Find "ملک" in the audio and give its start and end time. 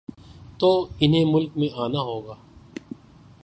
1.25-1.49